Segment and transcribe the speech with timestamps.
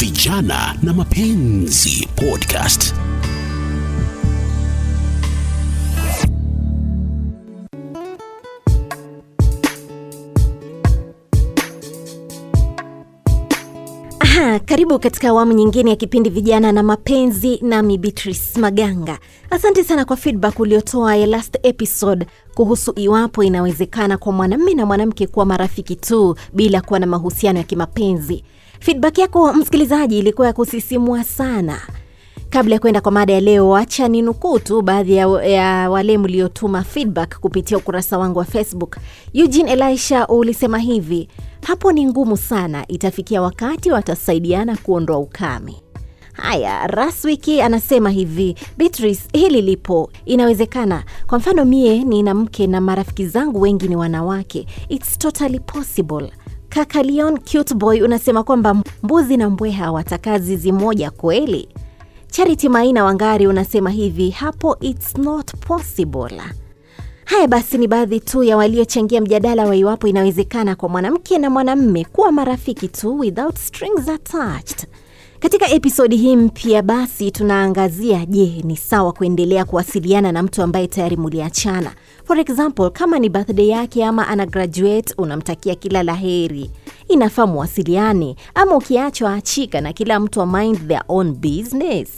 [0.00, 2.94] Vijana na Mapenzi Podcast.
[14.20, 19.18] Aha, karibu katika awamu nyingine ya kipindi vijana na mapenzi nami Beatrice Maganga.
[19.50, 25.26] Asante sana kwa feedback uliotoa ya last episode kuhusu iwapo inawezekana kwa mwanamme na mwanamke
[25.26, 28.44] kuwa marafiki tu bila kuwa na mahusiano ya kimapenzi.
[28.80, 31.80] Feedback yako msikilizaji ilikuwa ya kusisimua sana.
[32.50, 36.18] Kabla ya kwenda kwa mada ya leo, acha ni nukuu tu baadhi ya, ya wale
[36.18, 38.96] mliotuma feedback kupitia ukurasa wangu wa Facebook.
[39.32, 41.28] Eugene Elisha ulisema hivi:
[41.66, 45.74] hapo ni ngumu sana, itafikia wakati watasaidiana kuondoa ukame.
[46.32, 51.04] Haya, Raswiki anasema hivi, Beatrice, hili lipo, inawezekana.
[51.26, 56.30] Kwa mfano mie nina mke na marafiki zangu wengi ni wanawake, it's totally possible.
[56.68, 61.68] Kaka Leon Cute Boy unasema kwamba mbuzi na mbweha hawatakaa zizi moja kweli?
[62.30, 66.42] Charity Maina Wangari unasema hivi, hapo it's not possible.
[67.24, 72.04] Haya basi, ni baadhi tu ya waliochangia mjadala wa iwapo inawezekana kwa mwanamke na mwanamme
[72.04, 74.86] kuwa marafiki tu without strings attached.
[75.40, 81.16] Katika episodi hii mpya basi tunaangazia, je, ni sawa kuendelea kuwasiliana na mtu ambaye tayari
[81.16, 81.92] muliachana?
[82.28, 86.70] For example, kama ni birthday yake ama ana graduate, unamtakia kila la heri,
[87.08, 92.08] inafaa muwasiliane ama ukiachwa achika na kila mtu mind their own business?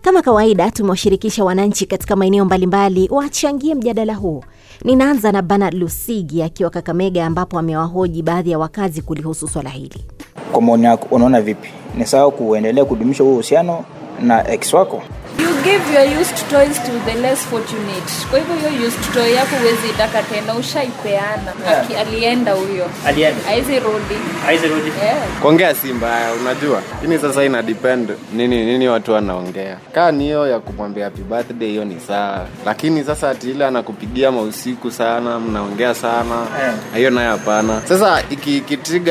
[0.00, 4.44] Kama kawaida tumewashirikisha wananchi katika maeneo mbalimbali wachangie mjadala huu.
[4.84, 10.04] Ninaanza na Bernard Lusigi akiwa Kakamega, ambapo amewahoji baadhi ya wakazi kulihusu swala hili.
[10.52, 11.68] Kwa maoni yako, unaona vipi?
[11.98, 13.84] Ni sawa kuendelea kudumisha huo uhusiano
[14.22, 15.02] na ex wako?
[15.38, 18.12] You give your used toys to the less fortunate.
[18.30, 21.52] Kwa hivyo hiyo used toy yako huwezi itaka tena ushaipeana.
[21.90, 22.00] Yeah.
[22.00, 22.90] Alienda huyo.
[23.06, 23.40] Alienda.
[23.48, 24.14] Aizi rudi.
[24.48, 25.16] Aizirudi yeah.
[25.42, 26.82] kuongea si mbaya unajua.
[27.04, 29.76] Ini sasa ina depend nini nini watu wanaongea.
[29.94, 32.46] Kaa ni hiyo ya kumwambia happy birthday hiyo ni sawa.
[32.66, 36.46] Lakini sasa ati ile anakupigia mausiku sana mnaongea sana
[36.94, 37.12] hiyo yeah.
[37.12, 37.82] nayo hapana.
[37.88, 38.62] Sasa iki-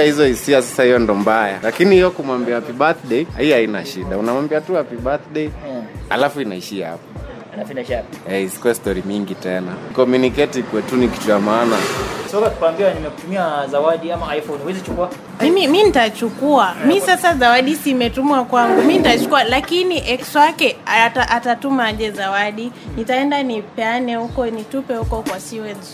[0.04, 1.60] hizo hisia sasa hiyo ndo mbaya.
[1.64, 4.18] Lakini hiyo kumwambia happy birthday hii haina shida.
[4.18, 5.50] Unamwambia tu happy birthday
[6.12, 7.04] alafu inaishia hapo.
[8.28, 9.72] Hey, Eh, isikuwe story mingi tena.
[9.96, 11.76] Communicate kwetu ni kitu ya maana.
[12.32, 15.10] Soka tukwambia nimekutumia zawadi ama iphone huwezi chukua?
[15.42, 16.76] Mimi mi nitachukua.
[16.88, 18.82] Mi sasa zawadi si imetumwa kwangu.
[18.82, 20.78] Mi nitachukua lakini ex wake
[21.30, 22.72] atatuma aje zawadi.
[22.98, 25.88] Nitaenda nipeane huko nitupe huko kwa sewage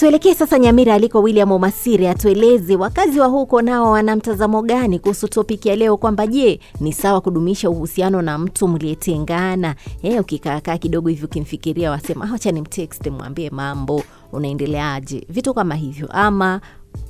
[0.00, 5.28] Tuelekee sasa Nyamira aliko William Omasiri atueleze wakazi wa huko nao wana mtazamo gani kuhusu
[5.28, 9.74] topiki ya leo, kwamba je, ni sawa kudumisha uhusiano na mtu mliyetengana?
[10.02, 14.02] Eh, ukikaakaa kidogo hivi ukimfikiria wasema acha ni mtext, mwambie mambo
[14.32, 16.60] unaendeleaje, vitu kama hivyo, ama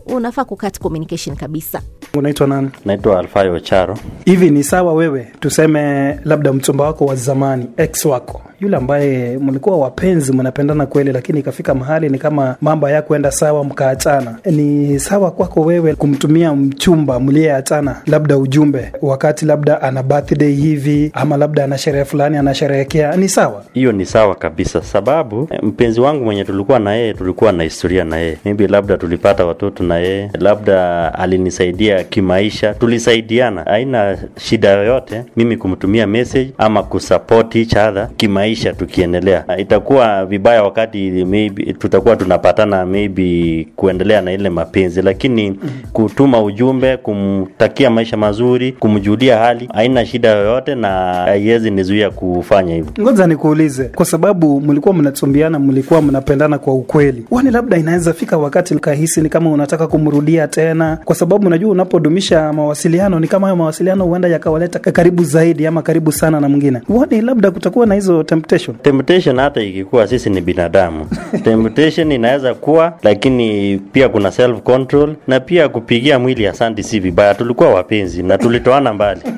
[0.06, 1.82] unafaa kukat communication kabisa.
[2.14, 2.70] unaitwa nani?
[2.84, 8.42] Naitwa alfayo charo hivi ni sawa wewe tuseme labda mchumba wako wa zamani ex wako
[8.60, 14.36] yule ambaye mlikuwa wapenzi mnapendana kweli lakini ikafika mahali ni kama mambo hayakuenda sawa mkaachana.
[14.44, 21.36] Ni sawa kwako wewe kumtumia mchumba mliyeachana labda ujumbe wakati labda ana birthday hivi ama
[21.36, 23.16] labda ana sherehe fulani anasherehekea.
[23.16, 23.64] Ni sawa?
[23.72, 28.04] Hiyo ni sawa kabisa sababu eh, mpenzi wangu mwenye tulikuwa na yeye tulikuwa na historia
[28.04, 28.38] na yeye.
[28.44, 33.62] Maybe labda tulipata watoto na yeye labda alinisaidia kimaisha tulisaidiana.
[33.62, 39.44] Haina shida yoyote mimi kumtumia message ama kusupport each other kimaisha tukiendelea.
[39.58, 45.58] Itakuwa vibaya wakati maybe tutakuwa tunapatana maybe kuendelea na ile mapenzi lakini
[45.92, 52.92] kutuma ujumbe kumtakia maisha mazuri kumjulia hali haina shida yoyote na haiwezi nizuia kufanya hivyo.
[53.00, 58.74] Ngoja nikuulize kwa sababu mlikuwa mnachumbiana mlikuwa mnapendana kwa ukweli wani labda inaweza fika wakati
[58.74, 60.98] kahisi ni kama unataka kumrudia tena?
[61.04, 66.12] Kwa sababu unajua unapodumisha mawasiliano ni kama hayo mawasiliano huenda yakawaleta karibu zaidi ama karibu
[66.12, 66.80] sana na mwingine.
[66.88, 68.76] Wani labda kutakuwa na hizo temptation.
[68.82, 71.06] Temptation hata ikikuwa sisi ni binadamu.
[71.44, 77.34] Temptation inaweza kuwa lakini pia kuna self control na pia kupigia mwili asante si vibaya.
[77.34, 79.20] Tulikuwa wapenzi na tulitoana mbali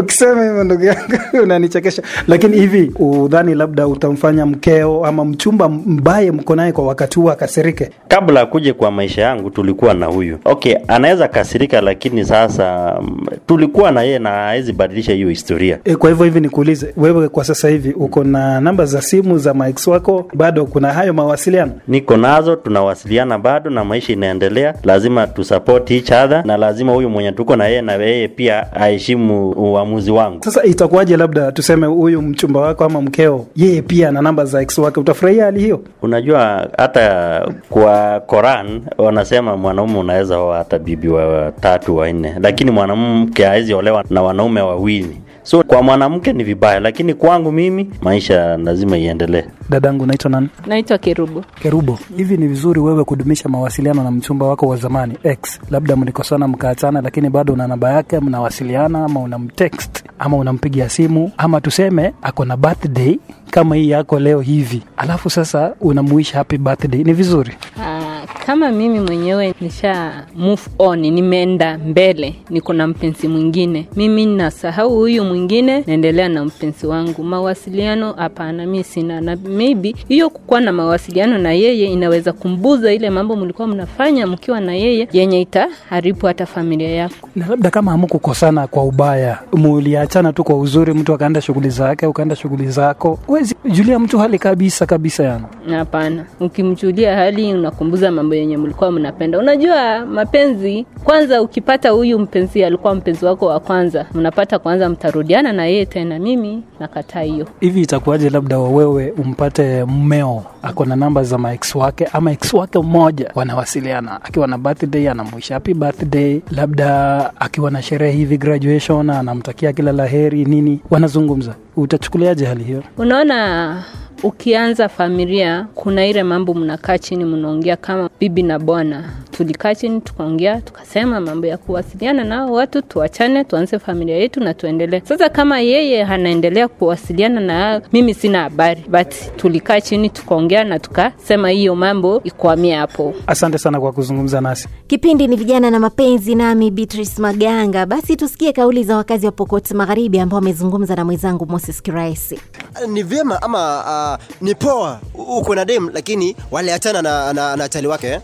[0.00, 1.02] ukisema hivyo ndugu yangu
[1.42, 2.02] unanichekesha.
[2.28, 7.90] Lakini hivi udhani labda utamfanya mkeo ama mchumba mbaye mko naye kwa wakati huo akasirike?
[8.08, 10.38] Kabla akuje kwa maisha yangu tulikuwa na huyu.
[10.44, 15.78] Okay anaweza kasirika lakini sasa mm, tulikuwa na yeye na hawezi badilisha hiyo historia.
[15.84, 19.54] E, kwa hivyo hivi nikuulize wewe kwa sasa hivi uko na namba za simu za
[19.54, 20.28] max wako?
[20.34, 21.72] Bado kuna hayo mawasiliano?
[21.88, 24.74] Niko nazo tunawasiliana bado na maisha inaendelea.
[24.84, 29.50] Lazima tusupport each other na lazima huyu mwenye tuko na yeye na yeye pia aheshimu
[29.88, 30.44] uamuzi wangu.
[30.44, 34.78] Sasa itakuwaje, labda tuseme huyu mchumba wako ama mkeo, yeye pia ana namba za ex
[34.78, 35.80] wake, utafurahia hali hiyo?
[36.02, 43.44] Unajua hata kwa Koran wanasema mwanaume unaweza oa hata bibi wa tatu wanne, lakini mwanamke
[43.44, 45.16] hawezi olewa na wanaume wawili.
[45.48, 49.44] So kwa mwanamke ni vibaya, lakini kwangu mimi maisha lazima iendelee.
[49.70, 50.48] Dadangu, naitwa nani?
[50.66, 51.44] naitwa Kerubo.
[51.62, 56.48] Kerubo, hivi ni vizuri wewe kudumisha mawasiliano na mchumba wako wa zamani ex, labda mlikosana
[56.48, 62.44] mkaachana, lakini bado una namba yake, mnawasiliana ama unamtext ama unampigia simu ama tuseme ako
[62.44, 63.18] na birthday
[63.50, 67.52] kama hii yako leo hivi, alafu sasa unamuisha happy birthday, ni vizuri?
[67.82, 68.17] Ah,
[68.48, 75.24] kama mimi mwenyewe nisha move on, nimeenda mbele, niko na mpenzi mwingine, mimi nasahau huyu
[75.24, 77.22] mwingine, naendelea na mpenzi wangu.
[77.24, 83.10] Mawasiliano hapana, mi sina, na maybe hiyo kukuwa na mawasiliano na yeye inaweza kumbuza ile
[83.10, 87.28] mambo mlikuwa mnafanya mkiwa na yeye, yenye itaharibu hata familia yako.
[87.36, 92.36] na labda kama hamukukosana kwa ubaya, muliachana tu kwa uzuri, mtu akaenda shughuli zake, ukaenda
[92.36, 98.56] shughuli zako, wezi julia mtu hali kabisa kabisa, yani Hapana, ukimjulia hali unakumbuza mambo yenye
[98.56, 99.38] mlikuwa mnapenda.
[99.38, 105.66] Unajua mapenzi, kwanza ukipata huyu mpenzi alikuwa mpenzi wako wa kwanza, mnapata kwanza, mtarudiana na
[105.66, 106.18] yeye tena.
[106.18, 107.46] Mimi nakataa hiyo.
[107.60, 112.78] hivi itakuwaje labda wewe umpate mmeo ako na namba za maex wake ama ex wake
[112.78, 119.72] mmoja wanawasiliana akiwa na birthday anamwisha happy birthday labda akiwa na sherehe hivi graduation anamtakia
[119.72, 123.84] kila la heri nini wanazungumza utachukuliaje hali hiyo Unaona,
[124.22, 129.04] ukianza familia, kuna ile mambo mnakaa chini mnaongea kama bibi na bwana.
[129.30, 135.00] Tulikaa chini tukaongea, tukasema mambo ya kuwasiliana nao watu, tuachane, tuanze familia yetu na tuendelee.
[135.04, 141.50] Sasa kama yeye anaendelea kuwasiliana na mimi, sina habari, but tulikaa chini tukaongea na tukasema
[141.50, 143.14] hiyo mambo ikwamie hapo.
[143.26, 147.86] asante sana kwa kuzungumza nasi Kipindi ni vijana na mapenzi, nami Beatrice Maganga.
[147.86, 152.40] Basi tusikie kauli za wakazi wa Pokot Magharibi ambao wamezungumza na mwenzangu Moses Kiraisi.
[152.88, 154.07] ni vyema ama uh,
[154.40, 155.00] ni poa.
[155.14, 158.20] Uko na dem lakini waliachana na, na, na chali wake eh?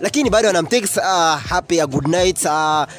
[0.00, 2.50] lakini bado anamtext uh, happy uh, good night uh,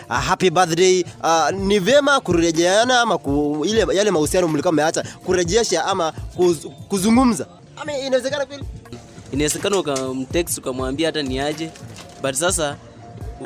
[0.10, 5.86] uh, happy birthday uh, ni vyema kurejeana ama ku, ile yale mahusiano mlikuwa mmeacha kurejesha
[5.86, 6.58] ama kuz,
[6.90, 7.46] kuzungumza?
[8.08, 8.64] Inawezekana kweli?
[9.32, 11.72] Inawezekana ukamtext ukamwambia hata ni aje.
[12.22, 12.76] But sasa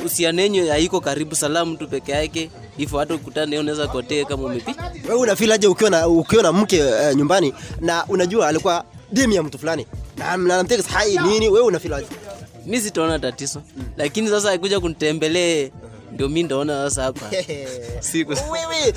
[0.05, 2.49] usianenyo haiko karibu salamu tu peke yake.
[2.77, 4.75] Hivyo hata ukutana naye unaweza kotee kama umepi.
[5.09, 9.59] Wewe unafeel ukiwa na ukiwa na mke uh, nyumbani na unajua alikuwa dem ya mtu
[9.59, 9.87] fulani?
[10.17, 11.49] Na na hai nini?
[11.49, 12.07] Wewe unafeel aje?
[12.65, 13.61] Mi sitaona tatizo.
[13.97, 15.69] Lakini sasa akuja kunitembelee
[16.13, 17.25] ndio mi ndaona sasa hapa.
[17.99, 18.93] Siku wewe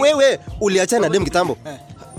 [0.00, 1.58] wewe uliachana na dem kitambo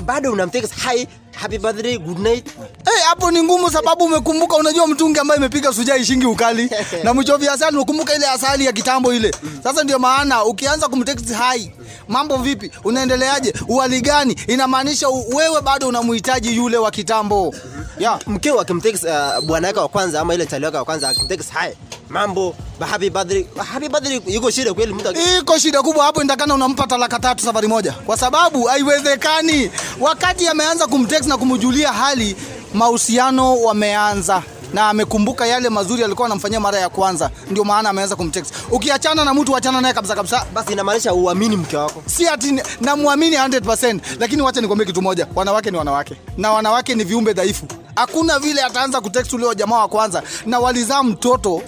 [0.06, 2.48] bado unamtext hi happy birthday good night.
[2.86, 6.70] Eh, hapo ni ngumu sababu umekumbuka, unajua mtungi ambaye imepiga suja ishingi ukali.
[7.04, 9.32] Na mchovi asali, umekumbuka ile asali ya kitambo ile.
[9.64, 11.72] Sasa ndio maana ukianza kumtext hai,
[12.08, 17.56] mambo vipi, unaendeleaje, uhali gani, inamaanisha wewe bado unamhitaji yule wa kitambo.
[18.00, 18.20] yeah.
[18.28, 21.78] mkeo akimtext uh, bwana yake wa kwanza ama ile chali wake wa kwanza akimtext hi
[22.10, 26.88] mambo happy birthday happy birthday yuko shida kweli mtu Iko shida kubwa hapo, nitakana unampa
[26.88, 29.72] talaka tatu safari moja, kwa sababu haiwezekani.
[30.00, 32.36] Wakati ameanza kumtext na kumjulia hali,
[32.74, 34.44] mahusiano wameanza
[34.74, 38.54] na amekumbuka yale mazuri alikuwa anamfanyia mara ya kwanza, ndio maana ameanza kumtext.
[38.72, 40.46] Ukiachana na mtu, achana naye kabisa kabisa.
[40.54, 42.04] Basi inamaanisha uamini mke wako.
[42.06, 47.04] Si ati namwamini 100%, lakini wacha nikwambie kitu moja, wanawake ni wanawake na wanawake ni
[47.04, 47.66] viumbe dhaifu.
[47.96, 51.62] Hakuna vile ataanza kutext ule jamaa wa kwanza na walizaa mtoto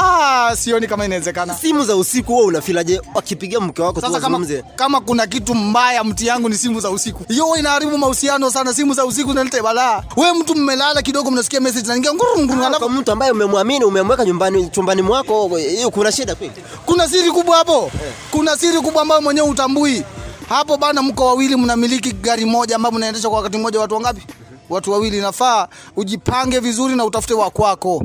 [0.00, 1.54] Ah, sioni kama inawezekana.
[1.54, 6.04] Simu za usiku wewe unafilaje wakipigia mke wako tu Sasa kama, kama kuna kitu mbaya
[6.04, 7.24] mti yangu ni simu za usiku.
[7.28, 8.74] Hiyo inaharibu mahusiano sana.
[8.74, 10.02] Simu za usiku zinaleta balaa.
[10.16, 14.24] Wewe mtu mmelala kidogo, mnasikia message naingia nguru nguru, Ah, kwa mtu ambaye umemwamini umemweka
[14.24, 16.52] nyumbani chumbani mwako, hiyo kuna shida kweli?
[16.86, 17.90] kuna siri kubwa hapo.
[18.30, 20.02] Kuna siri kubwa ambayo mwenyewe utambui
[20.48, 21.02] hapo bana.
[21.02, 24.22] Mko wawili mnamiliki gari moja ambayo mnaendesha kwa wakati mmoja, watu wangapi?
[24.70, 25.20] Watu wawili.
[25.20, 28.02] Nafaa ujipange vizuri na utafute wa kwako.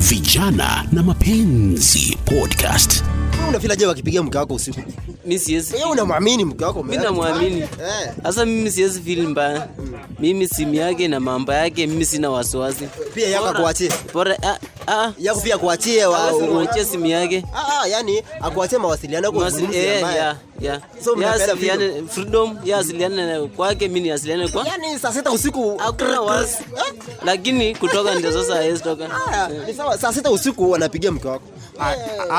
[0.00, 3.04] Vijana na mapenzi podcast.
[3.48, 4.80] Unafilaje wakipigia mke wako usiku?
[5.30, 6.82] Mi siwezi Wewe unamwamini mke wako?
[6.82, 7.68] Mimi namwamini.
[8.22, 9.68] Sasa mimi siwezi feel mbaya.
[10.18, 12.88] Mimi simu yake na mambo yake mimi sina wasiwasi.
[13.14, 13.90] Pia yako kuachie.
[14.14, 14.56] bora ah,
[14.86, 15.12] ah.
[15.18, 17.44] Yako pia kuachie wa- Hawezi simu yake.
[17.54, 20.80] Ah, ah, yani akuachie mawasiliano yako eh, ya, ya.
[21.04, 26.20] So asiliane- freedom ya asiliane kwake mimi ni asiliane kwa Yani saa sita usiku hakuna
[26.30, 26.64] wasi.
[27.24, 29.08] Lakini kutoka ndio sasa hawezi toka.
[29.32, 31.44] Ah, ni sawa, saa sita usiku wanapigia mke wako.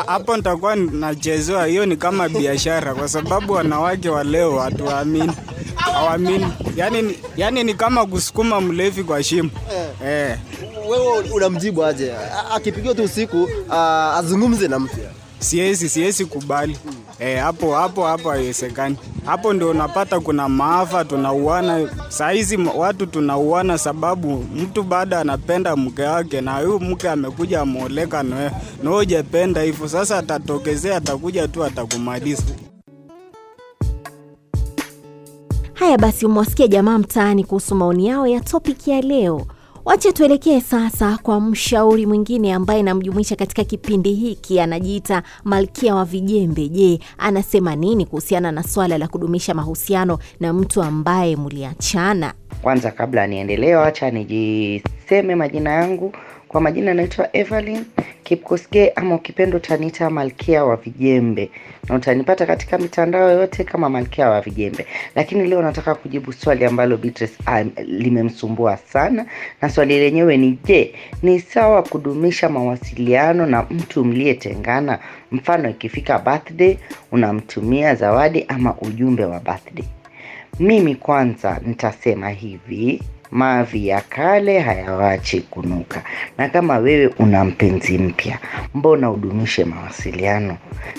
[0.06, 1.66] Hapo nitakuwa nachezewa.
[1.66, 5.32] Hiyo ni kama biashara, kwa sababu wanawake wa leo hatuwaamini,
[5.76, 6.48] hawaamini.
[6.76, 9.50] Yani, ni- yani ni kama kusukuma mlevi kwa shimo
[10.06, 10.38] eh.
[10.90, 12.12] Wewe unamjibu aje?
[12.56, 13.50] Akipigiwa tu usiku
[14.16, 14.98] azungumze na mtu.
[15.40, 16.78] Siwezi, siwezi kubali
[17.24, 18.96] Eh, hapo hapo hapo haiwezekani.
[19.26, 26.42] Hapo ndio unapata kuna maafa, tunauana saizi, watu tunauana sababu mtu baada anapenda mke wake
[26.42, 28.52] na huyu mke amekuja ameoleka nawe
[28.84, 29.88] na wewe hujapenda hivyo.
[29.88, 32.44] Sasa atatokezea, atakuja tu atakumaliza.
[35.74, 39.46] Haya basi, umewasikia jamaa mtaani kuhusu maoni yao ya topic ya leo.
[39.86, 46.68] Wacha tuelekee sasa kwa mshauri mwingine ambaye namjumuisha katika kipindi hiki, anajiita Malkia wa Vijembe.
[46.70, 52.34] Je, anasema nini kuhusiana na swala la kudumisha mahusiano na mtu ambaye mliachana?
[52.62, 56.14] Kwanza kabla niendelee, wacha nijiseme majina yangu.
[56.48, 57.86] Kwa majina naitwa Evelyn
[58.36, 61.50] Kipkosgei ama ukipenda utaniita Malkia wa Vijembe,
[61.90, 64.86] na utanipata katika mitandao yote kama Malkia wa Vijembe.
[65.16, 69.26] Lakini leo nataka kujibu swali ambalo Beatrice um, limemsumbua sana,
[69.62, 75.00] na swali lenyewe ni je, ni sawa kudumisha mawasiliano na mtu mliyetengana?
[75.32, 76.78] Mfano, ikifika birthday
[77.12, 79.86] unamtumia zawadi ama ujumbe wa birthday.
[80.60, 86.04] Mimi kwanza nitasema hivi, mavi ya kale hayawachi kunuka,
[86.38, 88.40] na kama wewe una mpenzi mpya,
[88.76, 90.58] mbona udumishe mawasiliano?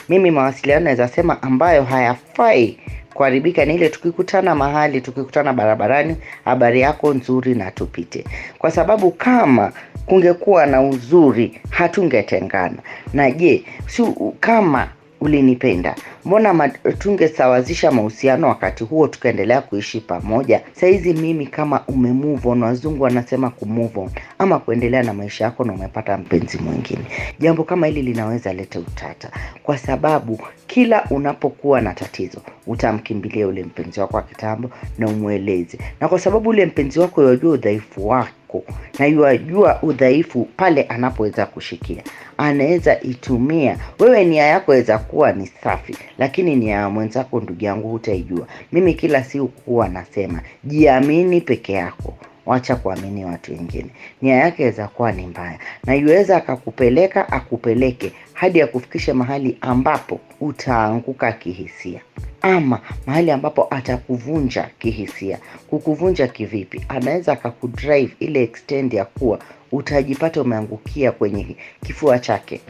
[0.09, 2.79] Mimi mawasiliano naweza sema ambayo hayafai
[3.15, 8.25] kuharibika ni ile tukikutana mahali, tukikutana barabarani, habari yako nzuri na tupite,
[8.59, 9.73] kwa sababu kama
[10.07, 12.77] kungekuwa na uzuri hatungetengana.
[13.13, 14.03] Na je, si
[14.41, 14.89] kama
[15.23, 15.95] ulinipenda.
[16.25, 20.61] Mbona tungesawazisha mahusiano wakati huo tukaendelea kuishi pamoja?
[20.73, 24.11] Saizi mimi kama ume move on wazungu wanasema ku on.
[24.39, 27.05] Ama kuendelea na maisha yako na umepata mpenzi mwingine.
[27.39, 29.31] Jambo kama hili linaweza leta utata.
[29.63, 35.79] Kwa sababu kila unapokuwa na tatizo utamkimbilia ule mpenzi wako wa kitambo na umweleze.
[36.01, 38.09] Na kwa sababu ule mpenzi wako yajua udhaifu
[38.53, 38.65] wako
[38.99, 42.03] na yuajua udhaifu pale anapoweza kushikia.
[42.39, 43.77] Anaweza itumia.
[43.99, 48.47] Wewe nia yako weza kuwa ni safi lakini nia ya mwenzako ndugu yangu hutaijua.
[48.73, 52.15] Mimi kila siku kuwa nasema jiamini peke yako.
[52.47, 53.91] Wacha kuamini watu wengine.
[54.23, 55.59] Nia yake weza kuwa ni mbaya.
[55.87, 62.01] Na yuweza akakupeleka akupeleke hadi kufikisha mahali ambapo utaanguka kihisia.
[62.41, 65.39] Ama mahali ambapo atakuvunja kihisia.
[65.71, 66.85] Kukuvunja kivipi?
[66.89, 69.39] Anaweza akakudrive ile extend ya kuwa
[69.73, 71.57] utajipata umeangukia kwenye
[71.87, 72.61] kifua chake.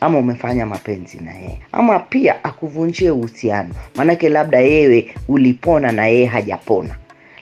[0.00, 1.60] Ama umefanya mapenzi na yeye.
[1.72, 3.74] Ama pia akuvunjie uhusiano.
[3.94, 6.96] Maanake labda yewe ulipona na yeye hajapona.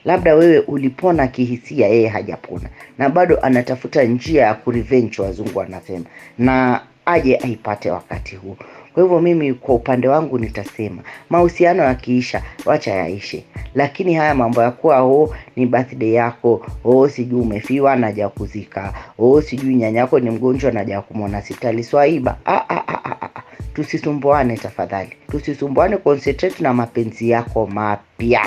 [0.05, 2.69] Labda wewe ulipona kihisia yeye hajapona.
[2.97, 6.05] Na bado anatafuta njia ya kurevenge wazungu wanasema.
[6.37, 8.57] Na aje aipate wakati huo.
[8.93, 13.43] Kwa hivyo mimi kwa upande wangu nitasema mahusiano yakiisha wacha yaishe.
[13.75, 19.41] Lakini haya mambo ya kuwa o ni birthday yako o sijui umefiwa naja kuzika o
[19.41, 23.29] sijui nyanyako ni mgonjwa naja kumwona sipitali swaiba ah, ah.
[23.73, 25.09] tusisumbuane tafadhali.
[25.31, 28.41] Tusisumbuane concentrate na mapenzi yako mapya.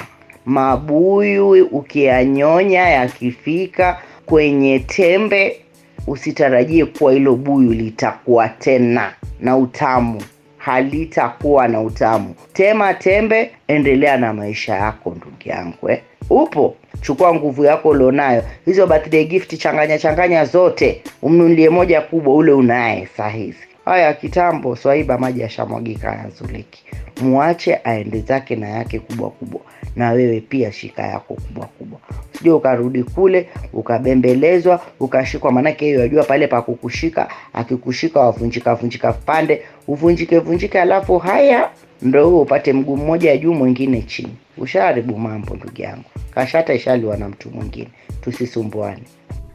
[0.47, 5.61] Mabuyu ukiyanyonya yakifika kwenye tembe
[6.09, 10.23] usitarajie kuwa hilo buyu litakuwa tena na utamu.
[10.59, 12.35] Halitakuwa na utamu.
[12.53, 16.01] Tema tembe endelea na maisha yako ndugu yangu eh?
[16.31, 16.77] upo?
[17.01, 18.43] Chukua nguvu yako ulionayo.
[18.65, 21.03] Hizo birthday gift changanya changanya zote.
[21.23, 26.85] Umnunulie moja kubwa ule unaye saa hizi haya kitambo swaiba maji yashamwagika yazuliki
[27.23, 29.61] muache aende zake na yake kubwa kubwa.
[29.97, 31.99] Na wewe pia shika yako kubwa kubwa.
[32.33, 35.53] Sijua ukarudi kule ukabembelezwa ukashikwa.
[35.53, 39.63] Maanake hiyo yajua pale pa kukushika akikushika wavunjika vunjika pande.
[39.89, 41.71] Uvunjike vunjike alafu haya
[42.03, 44.37] ndo huo upate mguu mmoja juu mwingine chini.
[44.59, 46.05] Ushaharibu mambo ndugu yangu.
[46.35, 47.89] Kashata ishaliwa na mtu mwingine.
[48.21, 49.03] Tusisumbuane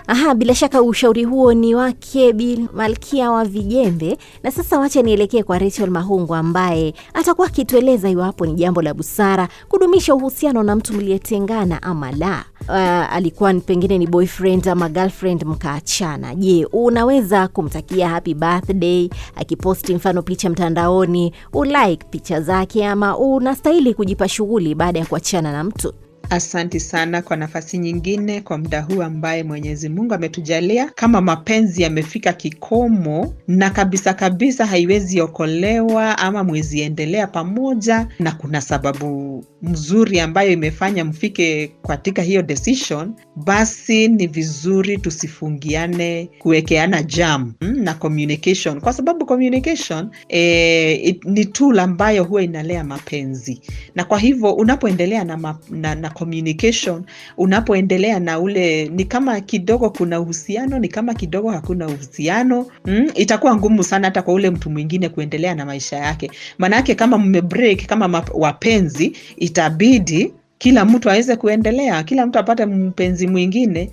[0.07, 4.17] Aha, bila shaka ushauri huo ni wake Bi Malkia wa Vijembe.
[4.43, 9.47] Na sasa wacha nielekee kwa Rachel Mahungu ambaye atakuwa akitueleza iwapo ni jambo la busara
[9.69, 12.45] kudumisha uhusiano na mtu mliyetengana ama la.
[12.69, 16.35] Uh, alikuwa pengine ni boyfriend ama girlfriend mkaachana.
[16.35, 24.27] Je, unaweza kumtakia happy birthday akiposti mfano picha mtandaoni, ulike picha zake ama unastahili kujipa
[24.27, 25.93] shughuli baada ya kuachana na mtu?
[26.33, 30.89] Asanti sana kwa nafasi nyingine kwa muda huu ambaye Mwenyezi Mungu ametujalia.
[30.95, 38.61] Kama mapenzi yamefika kikomo na kabisa kabisa haiwezi okolewa ama mwezi endelea pamoja, na kuna
[38.61, 47.83] sababu mzuri ambayo imefanya mfike katika hiyo decision, basi ni vizuri tusifungiane kuwekeana jam mm,
[47.83, 53.61] na communication, kwa sababu communication eh, it, ni tool ambayo huwa inalea mapenzi,
[53.95, 57.03] na kwa hivyo unapoendelea na, ma, na, na communication
[57.37, 63.55] unapoendelea na ule ni kama kidogo kuna uhusiano ni kama kidogo hakuna uhusiano mm, itakuwa
[63.55, 66.31] ngumu sana hata kwa ule mtu mwingine kuendelea na maisha yake.
[66.57, 73.91] Maanaake kama mmebreak kama wapenzi itabidi kila mtu aweze kuendelea kila mtu apate mpenzi mwingine.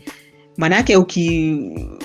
[0.56, 1.56] Maanaake uki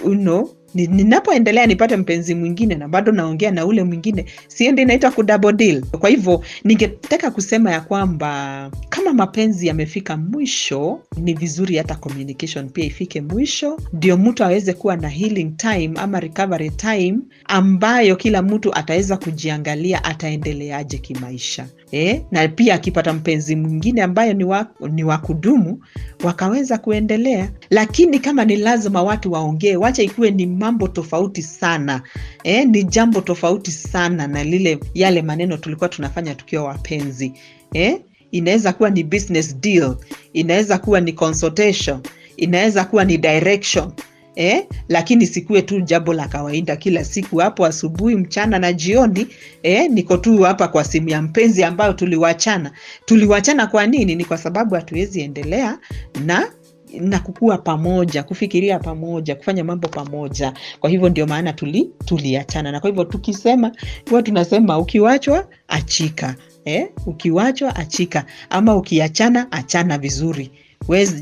[0.04, 5.82] uno ninapoendelea nipate mpenzi mwingine na bado naongea na ule mwingine siendi inaitwa kudouble deal.
[5.82, 12.86] Kwa hivyo ningetaka kusema ya kwamba kama mapenzi yamefika mwisho ni vizuri hata communication pia
[12.86, 13.80] ifike mwisho.
[13.94, 20.04] Ndio mtu aweze kuwa na healing time ama recovery time ambayo kila mtu ataweza kujiangalia
[20.04, 21.68] ataendeleaje kimaisha.
[21.92, 22.22] Eh?
[22.32, 25.80] na pia akipata mpenzi mwingine ambayo ni wa, ni wa kudumu
[26.24, 27.52] wakaweza kuendelea.
[27.70, 32.02] Lakini kama ni lazima watu waongee wacha ikuwe ni mambo tofauti sana
[32.44, 32.68] eh?
[32.68, 37.34] ni jambo tofauti sana na lile yale maneno tulikuwa tunafanya tukiwa wapenzi
[37.74, 38.00] eh?
[38.32, 39.98] inaweza kuwa ni business deal
[40.34, 42.00] inaweza kuwa ni consultation
[42.38, 43.92] inaweza kuwa ni direction
[44.38, 49.28] Eh, lakini sikuwe tu jambo la kawaida kila siku hapo asubuhi mchana na jioni
[49.64, 52.72] eh, niko tu hapa kwa simu ya mpenzi ambayo tuliwachana
[53.06, 55.80] tuliwachana kwa nini ni kwa sababu hatuwezi endelea
[56.26, 56.52] na
[57.00, 60.54] na kukua pamoja kufikiria pamoja kufanya mambo pamoja.
[60.80, 62.72] Kwa hivyo ndio maana tuli tuliachana.
[62.72, 63.72] Na kwa hivyo tukisema
[64.10, 66.36] huwa tunasema ukiwachwa achika.
[66.66, 66.88] Eh?
[67.06, 68.26] ukiwachwa achika.
[68.50, 70.52] Ama ukiachana achana vizuri.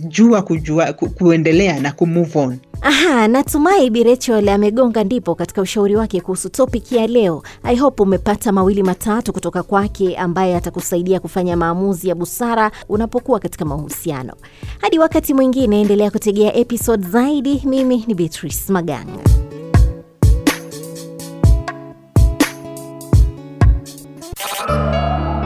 [0.07, 5.95] Jua kujua ku, kuendelea na kumove on Aha, natumai Bi Rachel amegonga ndipo katika ushauri
[5.95, 7.43] wake kuhusu topic ya leo.
[7.63, 13.65] I hope umepata mawili matatu kutoka kwake ambaye atakusaidia kufanya maamuzi ya busara unapokuwa katika
[13.65, 14.33] mahusiano.
[14.81, 17.61] Hadi wakati mwingine, endelea kutegea episode zaidi.
[17.65, 19.19] Mimi ni Beatrice Maganga.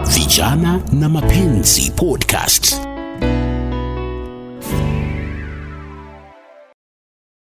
[0.08, 2.78] Vijana na Mapenzi Podcast.